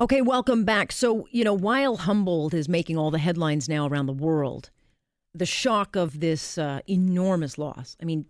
Okay, 0.00 0.22
welcome 0.22 0.64
back. 0.64 0.92
So, 0.92 1.28
you 1.30 1.44
know, 1.44 1.52
while 1.52 1.96
Humboldt 1.98 2.54
is 2.54 2.70
making 2.70 2.96
all 2.96 3.10
the 3.10 3.18
headlines 3.18 3.68
now 3.68 3.86
around 3.86 4.06
the 4.06 4.14
world, 4.14 4.70
the 5.34 5.44
shock 5.44 5.94
of 5.94 6.20
this 6.20 6.56
uh, 6.56 6.80
enormous 6.86 7.58
loss. 7.58 7.98
I 8.00 8.06
mean, 8.06 8.24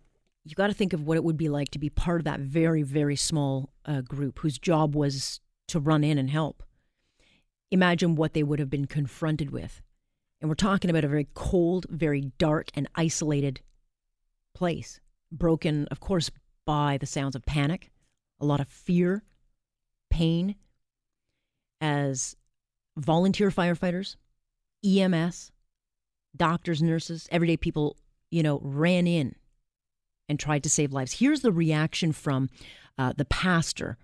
you 0.45 0.56
got 0.56 0.67
to 0.67 0.75
think 0.75 0.93
of 0.93 1.04
what 1.04 1.17
it 1.17 1.22
would 1.22 1.37
be 1.37 1.48
like 1.48 1.69
to 1.69 1.79
be 1.79 1.88
part 1.88 2.21
of 2.21 2.25
that 2.25 2.41
very, 2.41 2.83
very 2.83 3.14
small 3.14 3.71
uh, 3.87 4.01
group 4.01 4.41
whose 4.41 4.59
job 4.59 4.96
was 4.96 5.38
to 5.69 5.79
run 5.79 6.03
in 6.03 6.19
and 6.19 6.29
help. 6.29 6.64
Imagine 7.71 8.17
what 8.17 8.35
they 8.35 8.43
would 8.43 8.59
have 8.59 8.69
been 8.69 8.87
confronted 8.89 9.53
with. 9.53 9.81
And 10.41 10.49
we're 10.49 10.57
talking 10.57 10.91
about 10.91 11.05
a 11.05 11.09
very 11.09 11.29
cold, 11.35 11.87
very 11.89 12.33
dark, 12.37 12.71
and 12.75 12.89
isolated 12.97 13.61
place, 14.55 14.99
broken, 15.31 15.87
of 15.93 16.01
course, 16.01 16.33
by 16.66 16.98
the 16.98 17.07
sounds 17.07 17.37
of 17.37 17.47
panic, 17.47 17.93
a 18.41 18.45
lot 18.45 18.59
of 18.59 18.66
fear, 18.66 19.23
pain 20.11 20.57
as 21.80 22.37
volunteer 22.96 23.51
firefighters, 23.51 24.16
EMS, 24.84 25.52
doctors, 26.36 26.82
nurses, 26.82 27.28
everyday 27.30 27.56
people, 27.56 27.96
you 28.30 28.42
know, 28.42 28.60
ran 28.62 29.06
in 29.06 29.34
and 30.28 30.38
tried 30.38 30.62
to 30.62 30.70
save 30.70 30.92
lives. 30.92 31.19
Here's 31.19 31.41
the 31.41 31.52
reaction 31.52 32.12
from 32.12 32.50
uh, 32.98 33.12
the 33.16 33.24
pastor 33.24 33.98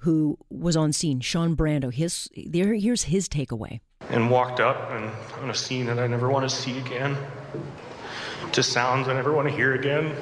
who 0.00 0.36
was 0.50 0.76
on 0.76 0.92
scene, 0.92 1.20
Sean 1.20 1.56
Brandow. 1.56 1.92
His 1.92 2.28
there, 2.46 2.74
here's 2.74 3.04
his 3.04 3.28
takeaway. 3.28 3.80
And 4.10 4.30
walked 4.30 4.60
up 4.60 4.90
and 4.90 5.10
on 5.40 5.50
a 5.50 5.54
scene 5.54 5.86
that 5.86 5.98
I 5.98 6.06
never 6.06 6.28
want 6.28 6.48
to 6.48 6.54
see 6.54 6.78
again, 6.78 7.16
to 8.52 8.62
sounds 8.62 9.08
I 9.08 9.14
never 9.14 9.32
want 9.32 9.48
to 9.48 9.54
hear 9.54 9.74
again, 9.74 10.14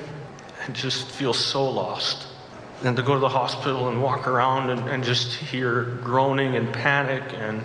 and 0.64 0.74
just 0.74 1.10
feel 1.10 1.32
so 1.32 1.68
lost 1.68 2.29
and 2.82 2.96
to 2.96 3.02
go 3.02 3.14
to 3.14 3.20
the 3.20 3.28
hospital 3.28 3.88
and 3.88 4.02
walk 4.02 4.26
around 4.26 4.70
and, 4.70 4.88
and 4.88 5.04
just 5.04 5.34
hear 5.34 5.84
groaning 6.02 6.56
and 6.56 6.72
panic 6.72 7.22
and 7.34 7.62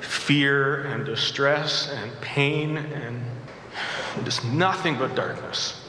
fear 0.00 0.84
and 0.86 1.04
distress 1.04 1.90
and 1.90 2.12
pain 2.20 2.76
and 2.76 3.24
just 4.24 4.44
nothing 4.44 4.96
but 4.96 5.14
darkness. 5.14 5.80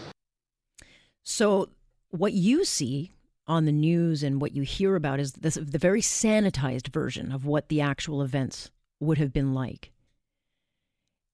So, 1.24 1.70
what 2.10 2.34
you 2.34 2.66
see 2.66 3.12
on 3.48 3.66
the 3.66 3.72
news 3.72 4.24
and 4.24 4.42
what 4.42 4.56
you 4.56 4.64
hear 4.64 4.96
about 4.96 5.20
is 5.20 5.34
this, 5.34 5.56
the 5.56 5.78
very 5.78 6.02
sanitized 6.02 6.88
version 6.88 7.32
of 7.32 7.46
what 7.46 7.70
the 7.70 7.82
actual 7.82 8.22
events 8.22 8.72
would 9.00 9.18
have 9.18 9.34
been 9.34 9.54
like. 9.54 9.92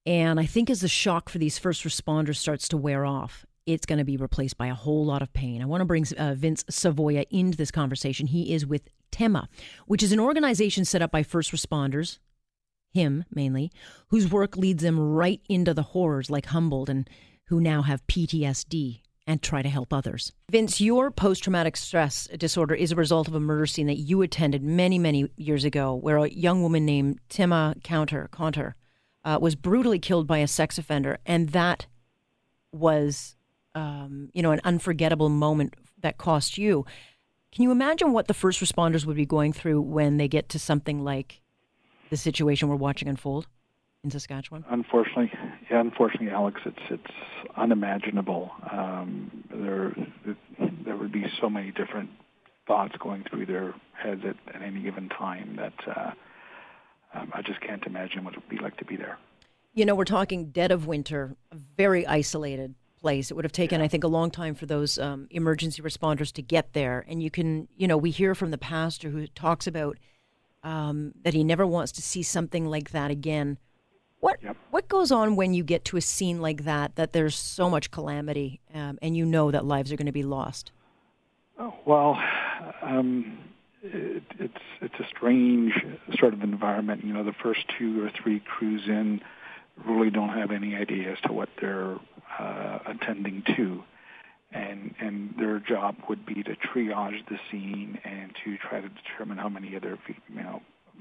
And 0.04 0.40
I 0.40 0.46
think 0.46 0.68
as 0.68 0.80
the 0.80 0.88
shock 0.88 1.28
for 1.28 1.38
these 1.38 1.58
first 1.58 1.84
responders 1.84 2.36
starts 2.36 2.68
to 2.68 2.76
wear 2.76 3.06
off 3.06 3.46
it's 3.66 3.86
going 3.86 3.98
to 3.98 4.04
be 4.04 4.16
replaced 4.16 4.56
by 4.56 4.66
a 4.66 4.74
whole 4.74 5.04
lot 5.04 5.22
of 5.22 5.32
pain. 5.32 5.62
I 5.62 5.66
want 5.66 5.80
to 5.80 5.86
bring 5.86 6.06
uh, 6.18 6.34
Vince 6.34 6.64
Savoia 6.64 7.26
into 7.30 7.56
this 7.56 7.70
conversation. 7.70 8.26
He 8.26 8.52
is 8.52 8.66
with 8.66 8.88
TEMA, 9.10 9.48
which 9.86 10.02
is 10.02 10.12
an 10.12 10.20
organization 10.20 10.84
set 10.84 11.02
up 11.02 11.10
by 11.10 11.22
first 11.22 11.52
responders, 11.52 12.18
him 12.92 13.24
mainly, 13.30 13.70
whose 14.08 14.30
work 14.30 14.56
leads 14.56 14.82
them 14.82 14.98
right 14.98 15.40
into 15.48 15.74
the 15.74 15.82
horrors 15.82 16.30
like 16.30 16.46
Humboldt 16.46 16.88
and 16.88 17.08
who 17.46 17.60
now 17.60 17.82
have 17.82 18.06
PTSD 18.06 19.00
and 19.26 19.40
try 19.40 19.62
to 19.62 19.68
help 19.68 19.92
others. 19.92 20.32
Vince, 20.50 20.80
your 20.80 21.10
post 21.10 21.44
traumatic 21.44 21.76
stress 21.76 22.26
disorder 22.36 22.74
is 22.74 22.90
a 22.90 22.96
result 22.96 23.28
of 23.28 23.34
a 23.34 23.40
murder 23.40 23.66
scene 23.66 23.86
that 23.86 23.98
you 23.98 24.22
attended 24.22 24.62
many, 24.62 24.98
many 24.98 25.28
years 25.36 25.64
ago 25.64 25.94
where 25.94 26.16
a 26.16 26.28
young 26.28 26.62
woman 26.62 26.84
named 26.84 27.20
Tema 27.28 27.74
Counter, 27.84 28.28
Conter 28.32 28.74
uh, 29.24 29.38
was 29.40 29.54
brutally 29.54 29.98
killed 29.98 30.26
by 30.26 30.38
a 30.38 30.48
sex 30.48 30.76
offender. 30.76 31.18
And 31.24 31.50
that 31.50 31.86
was 32.72 33.36
um, 33.74 34.30
you 34.32 34.42
know, 34.42 34.50
an 34.52 34.60
unforgettable 34.64 35.28
moment 35.28 35.74
that 36.00 36.18
cost 36.18 36.58
you. 36.58 36.84
Can 37.52 37.62
you 37.62 37.70
imagine 37.70 38.12
what 38.12 38.28
the 38.28 38.34
first 38.34 38.60
responders 38.60 39.04
would 39.04 39.16
be 39.16 39.26
going 39.26 39.52
through 39.52 39.80
when 39.82 40.16
they 40.16 40.28
get 40.28 40.48
to 40.50 40.58
something 40.58 41.04
like 41.04 41.40
the 42.10 42.16
situation 42.16 42.68
we're 42.68 42.76
watching 42.76 43.08
unfold 43.08 43.46
in 44.02 44.10
Saskatchewan? 44.10 44.64
Unfortunately, 44.70 45.30
yeah, 45.70 45.80
unfortunately, 45.80 46.30
Alex, 46.30 46.60
it's 46.64 46.78
it's 46.90 47.14
unimaginable. 47.56 48.50
Um, 48.70 49.44
there 49.52 49.94
there 50.84 50.96
would 50.96 51.12
be 51.12 51.24
so 51.40 51.50
many 51.50 51.70
different 51.72 52.10
thoughts 52.66 52.94
going 52.98 53.24
through 53.28 53.46
their 53.46 53.74
heads 53.92 54.22
at, 54.24 54.54
at 54.54 54.62
any 54.62 54.80
given 54.80 55.08
time 55.08 55.56
that 55.56 55.74
uh, 55.94 56.10
um, 57.14 57.30
I 57.34 57.42
just 57.42 57.60
can't 57.60 57.84
imagine 57.84 58.24
what 58.24 58.34
it 58.34 58.40
would 58.40 58.48
be 58.48 58.62
like 58.62 58.76
to 58.78 58.84
be 58.84 58.96
there. 58.96 59.18
You 59.74 59.84
know, 59.84 59.94
we're 59.94 60.04
talking 60.04 60.50
dead 60.50 60.70
of 60.70 60.86
winter, 60.86 61.36
very 61.52 62.06
isolated 62.06 62.74
place. 63.02 63.30
It 63.30 63.34
would 63.34 63.44
have 63.44 63.52
taken, 63.52 63.80
yeah. 63.80 63.84
I 63.84 63.88
think, 63.88 64.04
a 64.04 64.08
long 64.08 64.30
time 64.30 64.54
for 64.54 64.64
those 64.64 64.98
um, 64.98 65.26
emergency 65.30 65.82
responders 65.82 66.32
to 66.32 66.42
get 66.42 66.72
there. 66.72 67.04
And 67.06 67.22
you 67.22 67.30
can, 67.30 67.68
you 67.76 67.86
know, 67.86 67.98
we 67.98 68.10
hear 68.10 68.34
from 68.34 68.50
the 68.52 68.58
pastor 68.58 69.10
who 69.10 69.26
talks 69.26 69.66
about 69.66 69.98
um, 70.62 71.12
that 71.24 71.34
he 71.34 71.44
never 71.44 71.66
wants 71.66 71.92
to 71.92 72.02
see 72.02 72.22
something 72.22 72.66
like 72.66 72.92
that 72.92 73.10
again. 73.10 73.58
What 74.20 74.38
yep. 74.40 74.56
what 74.70 74.88
goes 74.88 75.10
on 75.10 75.34
when 75.34 75.52
you 75.52 75.64
get 75.64 75.84
to 75.86 75.96
a 75.96 76.00
scene 76.00 76.40
like 76.40 76.62
that? 76.62 76.94
That 76.94 77.12
there's 77.12 77.34
so 77.34 77.68
much 77.68 77.90
calamity, 77.90 78.60
um, 78.72 78.96
and 79.02 79.16
you 79.16 79.26
know 79.26 79.50
that 79.50 79.64
lives 79.64 79.92
are 79.92 79.96
going 79.96 80.06
to 80.06 80.12
be 80.12 80.22
lost. 80.22 80.70
Oh, 81.58 81.74
well, 81.84 82.16
um, 82.82 83.36
it, 83.82 84.22
it's 84.38 84.62
it's 84.80 84.94
a 85.00 85.06
strange 85.08 85.72
sort 86.20 86.34
of 86.34 86.42
environment. 86.42 87.04
You 87.04 87.12
know, 87.12 87.24
the 87.24 87.32
first 87.32 87.64
two 87.76 88.04
or 88.04 88.10
three 88.10 88.38
crews 88.38 88.82
in 88.86 89.20
really 89.86 90.10
don't 90.10 90.30
have 90.30 90.50
any 90.50 90.76
idea 90.76 91.12
as 91.12 91.20
to 91.22 91.32
what 91.32 91.48
they're 91.60 91.96
uh, 92.38 92.78
attending 92.86 93.42
to. 93.56 93.82
And, 94.52 94.94
and 95.00 95.34
their 95.38 95.58
job 95.60 95.96
would 96.08 96.26
be 96.26 96.42
to 96.42 96.54
triage 96.56 97.26
the 97.28 97.38
scene 97.50 97.98
and 98.04 98.32
to 98.44 98.58
try 98.58 98.82
to 98.82 98.88
determine 98.88 99.38
how 99.38 99.48
many 99.48 99.74
other 99.76 99.98
you 100.28 100.42
know, 100.42 100.60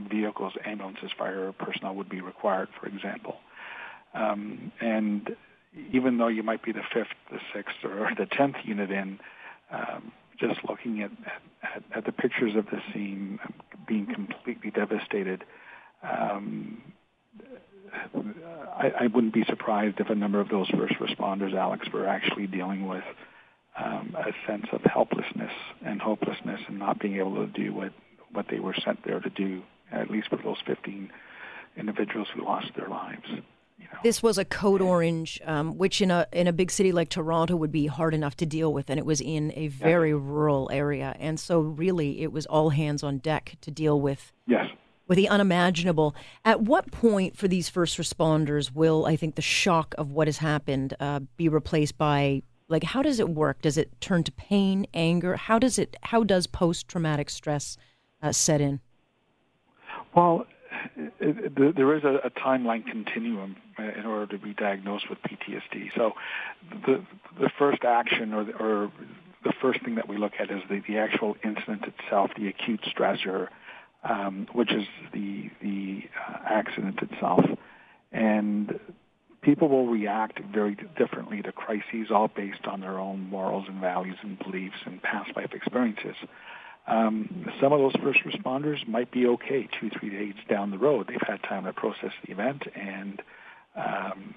vehicles, 0.09 0.53
ambulances, 0.65 1.11
fire 1.17 1.51
personnel 1.51 1.95
would 1.95 2.07
be 2.07 2.21
required, 2.21 2.69
for 2.79 2.87
example. 2.87 3.37
Um, 4.13 4.71
and 4.79 5.35
even 5.91 6.17
though 6.17 6.27
you 6.27 6.43
might 6.43 6.63
be 6.63 6.71
the 6.71 6.83
fifth, 6.93 7.07
the 7.29 7.39
sixth, 7.53 7.75
or 7.83 8.09
the 8.17 8.25
tenth 8.25 8.57
unit 8.63 8.91
in, 8.91 9.19
um, 9.71 10.11
just 10.39 10.59
looking 10.67 11.01
at, 11.01 11.11
at, 11.63 11.83
at 11.95 12.05
the 12.05 12.11
pictures 12.11 12.55
of 12.55 12.65
the 12.65 12.81
scene 12.93 13.39
being 13.87 14.07
completely 14.07 14.71
devastated, 14.71 15.43
um, 16.03 16.81
I, 17.93 18.91
I 19.01 19.07
wouldn't 19.07 19.33
be 19.33 19.43
surprised 19.45 19.99
if 19.99 20.09
a 20.09 20.15
number 20.15 20.39
of 20.39 20.49
those 20.49 20.69
first 20.69 20.95
responders, 20.95 21.53
Alex, 21.53 21.87
were 21.91 22.07
actually 22.07 22.47
dealing 22.47 22.87
with 22.87 23.03
um, 23.77 24.15
a 24.17 24.31
sense 24.47 24.65
of 24.71 24.81
helplessness 24.83 25.51
and 25.85 26.01
hopelessness 26.01 26.61
and 26.67 26.79
not 26.79 26.99
being 26.99 27.17
able 27.17 27.35
to 27.35 27.47
do 27.47 27.73
what, 27.73 27.93
what 28.31 28.47
they 28.49 28.59
were 28.59 28.75
sent 28.83 29.03
there 29.05 29.19
to 29.19 29.29
do, 29.29 29.61
at 29.91 30.09
least 30.09 30.29
for 30.29 30.37
those 30.37 30.57
15 30.65 31.11
individuals 31.77 32.27
who 32.33 32.43
lost 32.43 32.67
their 32.75 32.87
lives. 32.87 33.25
You 33.29 33.85
know. 33.85 33.99
This 34.03 34.21
was 34.21 34.37
a 34.37 34.45
code 34.45 34.81
orange, 34.81 35.41
um, 35.45 35.77
which 35.77 36.01
in 36.01 36.11
a 36.11 36.27
in 36.31 36.45
a 36.45 36.53
big 36.53 36.69
city 36.69 36.91
like 36.91 37.09
Toronto 37.09 37.55
would 37.55 37.71
be 37.71 37.87
hard 37.87 38.13
enough 38.13 38.35
to 38.37 38.45
deal 38.45 38.71
with, 38.71 38.91
and 38.91 38.99
it 38.99 39.05
was 39.07 39.21
in 39.21 39.51
a 39.55 39.69
very 39.69 40.11
yeah. 40.11 40.19
rural 40.19 40.69
area, 40.71 41.15
and 41.19 41.39
so 41.39 41.61
really 41.61 42.21
it 42.21 42.31
was 42.31 42.45
all 42.45 42.69
hands 42.69 43.01
on 43.01 43.17
deck 43.17 43.55
to 43.61 43.71
deal 43.71 43.99
with 43.99 44.33
yes 44.45 44.67
with 45.11 45.17
the 45.17 45.27
unimaginable. 45.27 46.15
At 46.45 46.61
what 46.61 46.89
point 46.89 47.35
for 47.35 47.49
these 47.49 47.67
first 47.67 47.97
responders 47.97 48.73
will 48.73 49.05
I 49.05 49.17
think 49.17 49.35
the 49.35 49.41
shock 49.41 49.93
of 49.97 50.13
what 50.13 50.29
has 50.29 50.37
happened 50.37 50.93
uh, 51.01 51.19
be 51.35 51.49
replaced 51.49 51.97
by 51.97 52.43
like 52.69 52.85
how 52.85 53.01
does 53.01 53.19
it 53.19 53.27
work? 53.27 53.61
Does 53.61 53.77
it 53.77 53.91
turn 53.99 54.23
to 54.23 54.31
pain, 54.31 54.87
anger? 54.93 55.35
How 55.35 55.59
does 55.59 55.77
it? 55.77 55.97
How 56.03 56.23
does 56.23 56.47
post 56.47 56.87
traumatic 56.87 57.29
stress 57.29 57.75
uh, 58.23 58.31
set 58.31 58.61
in? 58.61 58.79
Well, 60.15 60.45
it, 60.95 61.11
it, 61.57 61.75
there 61.75 61.93
is 61.93 62.05
a, 62.05 62.25
a, 62.25 62.29
timeline 62.29 62.85
continuum 62.85 63.57
in 63.77 64.05
order 64.05 64.27
to 64.27 64.41
be 64.41 64.53
diagnosed 64.53 65.09
with 65.09 65.19
PTSD. 65.23 65.89
So, 65.93 66.13
the 66.85 67.03
the 67.37 67.49
first 67.59 67.83
action 67.83 68.31
or 68.33 68.49
or 68.57 68.91
the 69.43 69.51
first 69.61 69.83
thing 69.83 69.95
that 69.95 70.07
we 70.07 70.17
look 70.17 70.33
at 70.39 70.49
is 70.51 70.61
the, 70.69 70.81
the 70.87 70.97
actual 70.97 71.35
incident 71.43 71.83
itself, 71.83 72.31
the 72.37 72.47
acute 72.47 72.81
stressor, 72.83 73.49
um, 74.03 74.47
which 74.53 74.71
is 74.71 74.85
the 75.13 75.49
the 75.61 76.03
uh, 76.27 76.37
accident 76.45 76.99
itself, 77.01 77.45
and 78.11 78.79
people 79.41 79.69
will 79.69 79.87
react 79.87 80.39
very 80.53 80.77
differently 80.97 81.41
to 81.41 81.51
crises, 81.51 82.07
all 82.11 82.27
based 82.27 82.65
on 82.65 82.81
their 82.81 82.99
own 82.99 83.29
morals 83.29 83.65
and 83.67 83.79
values 83.79 84.17
and 84.21 84.37
beliefs 84.39 84.77
and 84.85 85.01
past 85.01 85.35
life 85.35 85.51
experiences. 85.53 86.15
Um, 86.87 87.45
some 87.61 87.73
of 87.73 87.79
those 87.79 87.95
first 88.01 88.19
responders 88.25 88.87
might 88.87 89.11
be 89.11 89.27
okay 89.27 89.67
two, 89.79 89.89
three 89.99 90.09
days 90.09 90.33
down 90.49 90.71
the 90.71 90.77
road. 90.77 91.07
They've 91.07 91.21
had 91.27 91.41
time 91.43 91.65
to 91.65 91.73
process 91.73 92.11
the 92.25 92.31
event, 92.31 92.63
and 92.75 93.21
um, 93.75 94.35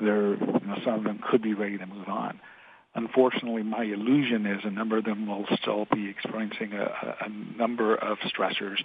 they're, 0.00 0.34
you 0.34 0.66
know, 0.66 0.78
some 0.84 0.94
of 0.94 1.04
them 1.04 1.20
could 1.30 1.42
be 1.42 1.54
ready 1.54 1.76
to 1.78 1.86
move 1.86 2.08
on. 2.08 2.40
Unfortunately, 2.94 3.62
my 3.62 3.82
illusion 3.84 4.46
is 4.46 4.60
a 4.64 4.70
number 4.70 4.98
of 4.98 5.04
them 5.04 5.26
will 5.26 5.46
still 5.60 5.86
be 5.92 6.08
experiencing 6.08 6.72
a, 6.74 7.16
a 7.24 7.28
number 7.28 7.94
of 7.96 8.18
stressors, 8.18 8.78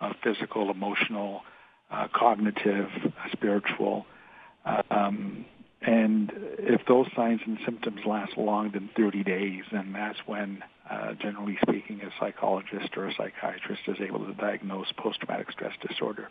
uh, 0.00 0.12
physical, 0.24 0.70
emotional, 0.70 1.42
uh, 1.90 2.08
cognitive, 2.12 2.88
spiritual. 3.30 4.06
Um, 4.90 5.44
and 5.80 6.32
if 6.58 6.80
those 6.86 7.06
signs 7.14 7.40
and 7.46 7.58
symptoms 7.64 8.00
last 8.06 8.36
longer 8.36 8.78
than 8.78 8.90
30 8.96 9.24
days, 9.24 9.64
then 9.72 9.92
that's 9.92 10.18
when 10.26 10.62
uh, 10.90 11.14
generally 11.14 11.56
speaking, 11.62 12.00
a 12.02 12.10
psychologist 12.20 12.96
or 12.96 13.06
a 13.06 13.14
psychiatrist 13.14 13.82
is 13.88 13.96
able 14.00 14.24
to 14.26 14.34
diagnose 14.34 14.86
post-traumatic 14.98 15.50
stress 15.50 15.72
disorder. 15.86 16.28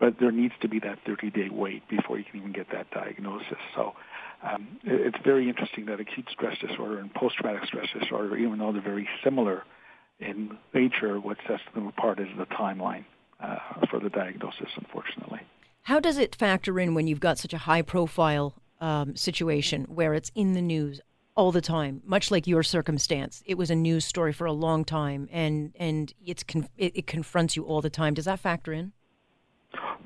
But 0.00 0.18
there 0.18 0.32
needs 0.32 0.54
to 0.60 0.68
be 0.68 0.80
that 0.80 0.98
30-day 1.06 1.50
wait 1.50 1.88
before 1.88 2.18
you 2.18 2.24
can 2.24 2.40
even 2.40 2.52
get 2.52 2.70
that 2.72 2.90
diagnosis. 2.90 3.58
So 3.74 3.94
um, 4.42 4.78
it's 4.82 5.16
very 5.24 5.48
interesting 5.48 5.86
that 5.86 6.00
acute 6.00 6.26
stress 6.30 6.58
disorder 6.58 6.98
and 6.98 7.12
post-traumatic 7.14 7.66
stress 7.66 7.88
disorder, 7.98 8.36
even 8.36 8.58
though 8.58 8.72
they're 8.72 8.82
very 8.82 9.08
similar 9.22 9.62
in 10.18 10.58
nature, 10.72 11.20
what 11.20 11.38
sets 11.46 11.62
them 11.74 11.86
apart 11.86 12.20
is 12.20 12.28
the 12.38 12.46
timeline 12.46 13.04
uh, 13.40 13.56
for 13.90 14.00
the 14.00 14.10
diagnosis, 14.10 14.68
unfortunately. 14.76 15.40
How 15.82 16.00
does 16.00 16.18
it 16.18 16.34
factor 16.34 16.78
in 16.80 16.94
when 16.94 17.06
you've 17.06 17.20
got 17.20 17.38
such 17.38 17.52
a 17.52 17.58
high-profile 17.58 18.54
um, 18.80 19.16
situation 19.16 19.84
where 19.84 20.14
it's 20.14 20.30
in 20.34 20.52
the 20.52 20.62
news 20.62 21.00
all 21.36 21.52
the 21.52 21.60
time, 21.60 22.00
much 22.04 22.30
like 22.30 22.46
your 22.46 22.62
circumstance. 22.62 23.42
It 23.44 23.58
was 23.58 23.70
a 23.70 23.74
news 23.74 24.04
story 24.04 24.32
for 24.32 24.44
a 24.44 24.52
long 24.52 24.84
time, 24.84 25.28
and 25.32 25.72
and 25.76 26.12
it's 26.24 26.44
con- 26.44 26.68
it, 26.76 26.96
it, 26.96 27.06
confronts 27.06 27.56
you 27.56 27.64
all 27.64 27.80
the 27.80 27.90
time. 27.90 28.14
Does 28.14 28.26
that 28.26 28.38
factor 28.38 28.72
in? 28.72 28.92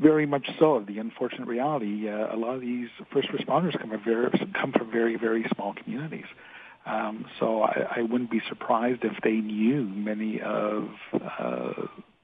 Very 0.01 0.27
much 0.27 0.49
so. 0.59 0.85
The 0.87 0.99
unfortunate 0.99 1.49
reality: 1.49 2.09
uh, 2.09 2.35
a 2.35 2.37
lot 2.37 2.55
of 2.55 2.61
these 2.61 2.89
first 3.13 3.29
responders 3.29 3.79
come 3.79 3.91
from 3.91 4.05
very 4.05 4.31
come 4.55 4.73
from 4.73 4.91
very 4.91 5.17
very 5.17 5.45
small 5.55 5.75
communities. 5.75 6.27
Um, 6.87 7.27
so 7.39 7.63
I, 7.63 7.97
I, 7.97 8.03
wouldn't 8.03 8.31
be 8.31 8.41
surprised 8.49 9.05
if 9.05 9.13
they 9.23 9.33
knew 9.33 9.83
many 9.83 10.41
of 10.41 10.89
uh, 11.13 11.73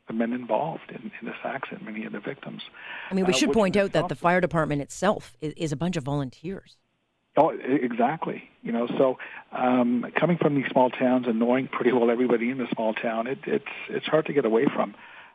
the 0.07 0.13
men 0.15 0.33
involved 0.33 0.89
in, 0.89 1.11
in, 1.21 1.27
this 1.27 1.37
accident, 1.45 1.85
many 1.85 2.07
of 2.07 2.13
the 2.13 2.21
victims. 2.21 2.63
I 3.11 3.15
mean, 3.15 3.27
we 3.27 3.35
uh, 3.35 3.37
should 3.37 3.53
point 3.53 3.77
out 3.77 3.93
that 3.93 4.09
the 4.09 4.15
fire 4.15 4.41
department 4.41 4.81
itself 4.81 5.37
is, 5.43 5.53
is 5.59 5.73
a 5.73 5.77
bunch 5.77 5.99
of 5.99 6.05
volunteers. 6.05 6.77
Oh, 7.37 7.51
exactly. 7.51 8.45
You 8.63 8.73
know, 8.73 8.87
so 8.97 9.19
um, 9.53 10.07
coming 10.19 10.39
from 10.39 10.55
these 10.55 10.67
small 10.71 10.89
towns 10.89 11.27
and 11.27 11.39
knowing 11.39 11.69
pretty 11.69 11.93
well 11.93 12.11
everybody 12.11 12.49
in 12.49 12.59
the 12.59 12.69
small 12.75 12.95
town, 12.95 13.27
it, 13.27 13.39
it's 13.47 13.65
it's 13.91 14.07
hard 14.07 14.27
to 14.27 14.33
get 14.33 14.45
away 14.45 14.67
from. 14.73 14.95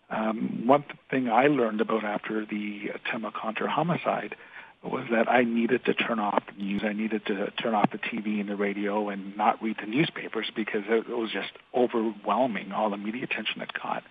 Um, 0.10 0.64
one 0.66 0.84
thing 1.12 1.30
I 1.30 1.48
learned 1.48 1.82
about 1.82 2.04
after 2.04 2.46
the 2.46 2.92
Tema 3.12 3.32
Conter 3.32 3.68
homicide 3.68 4.36
was 4.84 5.06
that 5.12 5.30
I 5.30 5.44
needed 5.44 5.84
to 5.86 5.94
turn 5.94 6.20
off 6.20 6.44
the 6.46 6.64
news. 6.64 6.82
I 6.86 6.94
needed 6.94 7.26
to 7.26 7.52
turn 7.52 7.74
off 7.74 7.92
the 7.92 7.98
TV 7.98 8.40
and 8.40 8.50
the 8.50 8.56
radio 8.56 9.10
and 9.10 9.36
not 9.36 9.62
read 9.62 9.78
the 9.80 9.86
newspapers 9.86 10.50
because 10.56 10.84
it 10.88 11.10
was 11.10 11.32
just 11.32 11.52
overwhelming 11.76 12.72
all 12.72 12.90
the 12.90 12.98
media 12.98 13.24
attention 13.24 13.62
it 13.62 13.72
got. 13.74 14.04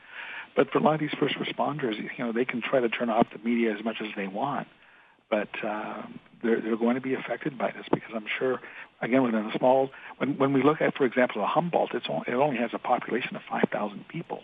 But 0.54 0.70
for 0.70 0.78
a 0.78 0.82
lot 0.82 0.94
of 0.94 1.00
these 1.00 1.14
first 1.18 1.36
responders, 1.36 1.96
you 1.96 2.24
know, 2.24 2.32
they 2.32 2.44
can 2.44 2.60
try 2.60 2.80
to 2.80 2.88
turn 2.88 3.08
off 3.08 3.28
the 3.32 3.38
media 3.38 3.74
as 3.76 3.82
much 3.84 3.96
as 4.00 4.08
they 4.16 4.26
want, 4.26 4.68
but 5.30 5.48
uh, 5.64 6.02
they're, 6.42 6.60
they're 6.60 6.76
going 6.76 6.96
to 6.96 7.00
be 7.00 7.14
affected 7.14 7.56
by 7.56 7.70
this 7.70 7.86
because 7.90 8.10
I'm 8.14 8.26
sure, 8.38 8.60
again, 9.00 9.22
within 9.22 9.46
a 9.46 9.58
small, 9.58 9.90
when, 10.18 10.36
when 10.36 10.52
we 10.52 10.62
look 10.62 10.80
at, 10.82 10.96
for 10.96 11.04
example, 11.04 11.46
Humboldt, 11.46 11.94
it's 11.94 12.06
only, 12.08 12.24
it 12.26 12.34
only 12.34 12.56
has 12.58 12.70
a 12.74 12.78
population 12.78 13.36
of 13.36 13.42
5,000 13.48 14.06
people. 14.08 14.42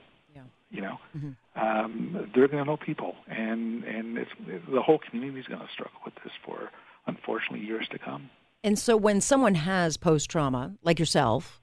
You 0.70 0.80
know, 0.80 0.98
mm-hmm. 1.16 1.60
um, 1.60 2.30
they're 2.34 2.48
going 2.48 2.64
to 2.64 2.70
know 2.70 2.76
people, 2.76 3.14
and 3.28 3.84
and 3.84 4.18
it's 4.18 4.30
the 4.72 4.82
whole 4.82 4.98
community 4.98 5.40
is 5.40 5.46
going 5.46 5.60
to 5.60 5.68
struggle 5.72 6.00
with 6.04 6.14
this 6.24 6.32
for, 6.44 6.70
unfortunately, 7.06 7.64
years 7.64 7.86
to 7.92 7.98
come. 7.98 8.30
And 8.64 8.78
so, 8.78 8.96
when 8.96 9.20
someone 9.20 9.54
has 9.54 9.96
post 9.96 10.30
trauma, 10.30 10.74
like 10.82 10.98
yourself, 10.98 11.60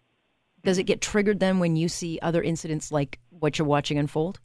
does 0.63 0.77
it 0.77 0.83
get 0.83 1.01
triggered 1.01 1.39
then 1.39 1.59
when 1.59 1.75
you 1.75 1.89
see 1.89 2.19
other 2.21 2.41
incidents 2.41 2.91
like 2.91 3.19
what 3.29 3.57
you're 3.57 3.67
watching 3.67 3.97
unfold? 3.97 4.39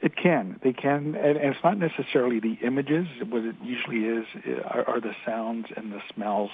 It 0.00 0.16
can. 0.16 0.60
They 0.62 0.72
can, 0.72 1.16
and, 1.16 1.36
it's 1.36 1.58
not 1.64 1.76
necessarily 1.78 2.38
the 2.38 2.56
images. 2.64 3.06
What 3.28 3.44
it 3.44 3.56
usually 3.62 4.04
is 4.04 4.24
are, 4.64 4.88
are 4.88 5.00
the 5.00 5.12
sounds 5.26 5.66
and 5.76 5.92
the 5.92 6.00
smells, 6.14 6.50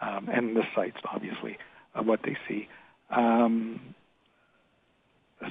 um, 0.00 0.28
and 0.32 0.56
the 0.56 0.62
sights, 0.74 0.96
obviously, 1.12 1.58
of 1.94 2.06
what 2.06 2.20
they 2.24 2.36
see. 2.48 2.68
Um, 3.10 3.94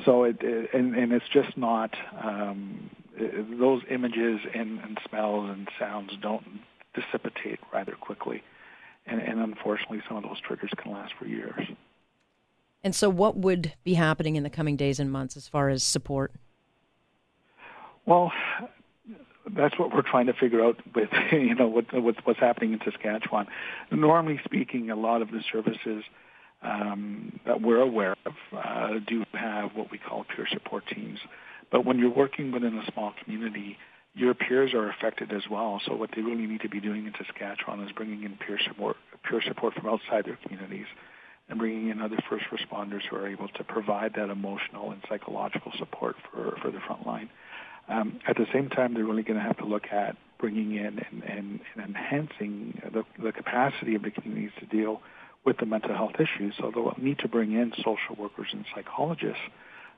so 0.06 0.24
it, 0.24 0.38
and, 0.42 0.96
and 0.96 1.12
it's 1.12 1.28
just 1.32 1.58
not 1.58 1.96
um, 2.24 2.90
it, 3.16 3.60
those 3.60 3.82
images 3.90 4.40
and, 4.54 4.80
and 4.80 5.00
smells 5.10 5.50
and 5.50 5.68
sounds 5.80 6.12
don't 6.22 6.62
dissipate 6.94 7.60
rather 7.74 7.94
quickly, 7.94 8.44
and, 9.06 9.22
and 9.22 9.40
unfortunately, 9.40 10.02
some 10.08 10.18
of 10.18 10.24
those 10.24 10.40
triggers 10.40 10.72
can 10.78 10.92
last 10.92 11.14
for 11.18 11.26
years. 11.26 11.68
And 12.84 12.96
so, 12.96 13.10
what 13.10 13.38
would 13.38 13.74
be 13.84 13.94
happening 13.94 14.36
in 14.36 14.44
the 14.44 14.50
coming 14.50 14.76
days 14.76 15.00
and 15.00 15.12
months 15.12 15.38
as 15.38 15.48
far 15.48 15.70
as 15.70 15.84
support? 15.84 16.32
Well, 18.06 18.32
that's 19.56 19.78
what 19.78 19.94
we're 19.94 20.02
trying 20.02 20.28
to 20.28 20.34
figure 20.34 20.64
out 20.64 20.80
with 20.96 21.10
you 21.32 21.56
know 21.56 21.68
what, 21.68 21.86
what's 22.26 22.40
happening 22.40 22.74
in 22.74 22.80
Saskatchewan. 22.84 23.48
Normally 23.92 24.40
speaking, 24.44 24.90
a 24.90 24.96
lot 24.96 25.22
of 25.22 25.32
the 25.32 25.44
services 25.52 26.04
um, 26.62 27.40
that 27.46 27.62
we're 27.62 27.81
aware 27.81 28.16
of 28.25 28.34
uh, 28.56 29.00
do 29.08 29.24
have 29.34 29.72
what 29.75 29.92
we 29.92 29.98
call 29.98 30.25
peer 30.36 30.48
support 30.52 30.84
teams. 30.88 31.19
But 31.72 31.86
when 31.86 32.00
you're 32.00 32.13
working 32.13 32.52
within 32.52 32.78
a 32.78 32.92
small 32.92 33.13
community, 33.24 33.78
your 34.13 34.34
peers 34.34 34.74
are 34.74 34.90
affected 34.90 35.31
as 35.31 35.44
well. 35.50 35.81
So 35.86 35.96
what 35.96 36.10
they 36.16 36.22
really 36.22 36.46
need 36.46 36.62
to 36.62 36.69
be 36.69 36.80
doing 36.80 37.06
in 37.06 37.13
Saskatchewan 37.18 37.81
is 37.81 37.92
bringing 37.94 38.24
in 38.24 38.38
peer 38.38 38.60
support, 38.68 38.98
peer 39.28 39.42
support 39.42 39.74
from 39.74 39.88
outside 39.88 40.25
their 40.25 40.38
communities, 40.44 40.88
and 41.50 41.58
bringing 41.58 41.90
in 41.90 42.02
other 42.02 42.18
first 42.30 42.46
responders 42.52 43.02
who 43.10 43.16
are 43.16 43.28
able 43.28 43.48
to 43.48 43.63
provide 43.63 44.13
that 44.16 44.30
emotional 44.30 44.92
and 44.92 45.02
psychological 45.08 45.72
support 45.78 46.16
for 46.31 46.58
for 46.62 46.72
the 46.72 46.80
front 46.86 47.08
line. 47.08 47.30
Um, 47.88 48.19
at 48.28 48.38
the 48.38 48.46
same 48.54 48.69
time, 48.69 48.94
they're 48.94 49.06
really 49.06 49.24
going 49.24 49.40
to 49.40 49.44
have 49.44 49.58
to 49.58 49.66
look 49.66 49.88
at 49.92 50.16
bringing 50.40 50.75
in 50.75 51.00
and, 51.00 51.24
and, 51.24 51.60
and 51.75 51.86
enhancing 51.86 52.81
the, 52.94 53.04
the, 53.22 53.31
capacity 53.31 53.96
of 53.96 54.02
the 54.02 54.12
communities 54.12 54.52
to 54.60 54.66
deal 54.66 55.02
with 55.44 55.58
the 55.58 55.66
mental 55.66 55.96
health 55.96 56.16
issues. 56.16 56.56
So 56.60 56.72
they'll 56.74 56.94
need 56.98 57.20
to 57.20 57.28
bring 57.28 57.54
in 57.54 57.74
social 57.78 58.16
workers 58.18 58.48
and 58.52 58.66
psychologists 58.74 59.42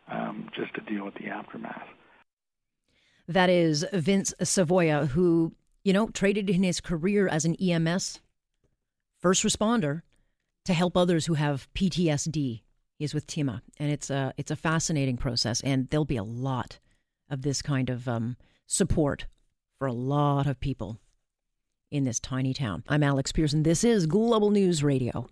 um, 0.09 0.49
just 0.55 0.73
to 0.75 0.81
deal 0.81 1.05
with 1.05 1.15
the 1.15 1.27
aftermath. 1.27 1.87
That 3.27 3.49
is 3.49 3.85
Vince 3.93 4.33
Savoia, 4.41 5.07
who, 5.09 5.53
you 5.83 5.93
know, 5.93 6.09
traded 6.09 6.49
in 6.49 6.63
his 6.63 6.81
career 6.81 7.27
as 7.27 7.45
an 7.45 7.55
EMS 7.55 8.19
first 9.19 9.43
responder 9.43 10.01
to 10.65 10.73
help 10.73 10.97
others 10.97 11.25
who 11.25 11.35
have 11.35 11.69
PTSD. 11.73 12.61
He's 12.99 13.13
with 13.13 13.27
TEMA, 13.27 13.61
and 13.79 13.91
it's 13.91 14.09
a 14.09 14.33
it's 14.37 14.51
a 14.51 14.55
fascinating 14.55 15.17
process, 15.17 15.61
and 15.61 15.89
there'll 15.89 16.05
be 16.05 16.17
a 16.17 16.23
lot 16.23 16.79
of 17.29 17.41
this 17.41 17.61
kind 17.61 17.89
of 17.89 18.07
um, 18.07 18.37
support 18.67 19.25
for 19.79 19.87
a 19.87 19.93
lot 19.93 20.47
of 20.47 20.59
people 20.59 20.99
in 21.91 22.03
this 22.03 22.19
tiny 22.19 22.53
town. 22.53 22.83
I'm 22.87 23.03
Alex 23.03 23.31
Pearson. 23.31 23.63
This 23.63 23.83
is 23.83 24.05
Global 24.05 24.51
News 24.51 24.83
Radio. 24.83 25.21